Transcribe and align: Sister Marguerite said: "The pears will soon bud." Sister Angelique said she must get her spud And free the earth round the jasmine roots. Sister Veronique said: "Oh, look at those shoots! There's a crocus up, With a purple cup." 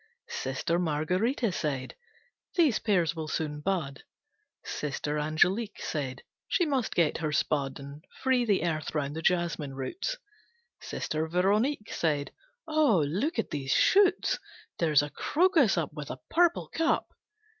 Sister 0.29 0.79
Marguerite 0.79 1.53
said: 1.53 1.93
"The 2.55 2.71
pears 2.83 3.15
will 3.15 3.27
soon 3.27 3.59
bud." 3.61 4.01
Sister 4.65 5.19
Angelique 5.19 5.79
said 5.79 6.23
she 6.47 6.65
must 6.65 6.95
get 6.95 7.19
her 7.19 7.31
spud 7.31 7.79
And 7.79 8.03
free 8.23 8.43
the 8.43 8.63
earth 8.65 8.95
round 8.95 9.15
the 9.15 9.21
jasmine 9.21 9.75
roots. 9.75 10.17
Sister 10.79 11.27
Veronique 11.27 11.93
said: 11.93 12.31
"Oh, 12.67 13.03
look 13.07 13.37
at 13.37 13.51
those 13.51 13.69
shoots! 13.73 14.39
There's 14.79 15.03
a 15.03 15.11
crocus 15.11 15.77
up, 15.77 15.93
With 15.93 16.09
a 16.09 16.17
purple 16.31 16.67
cup." 16.69 17.11